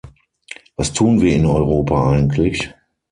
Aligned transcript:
Was 0.77 0.89
tun 0.93 1.21
wir 1.21 1.35
in 1.35 1.45
Europa 1.45 2.09
eigentlich? 2.13 2.73